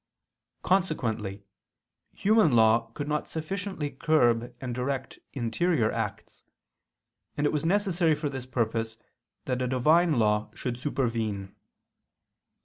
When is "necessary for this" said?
7.65-8.47